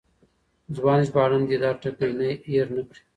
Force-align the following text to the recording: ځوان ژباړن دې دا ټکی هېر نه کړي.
ځوان 0.75 0.99
ژباړن 1.07 1.41
دې 1.49 1.57
دا 1.63 1.71
ټکی 1.81 2.31
هېر 2.51 2.67
نه 2.75 2.81
کړي. 2.87 3.01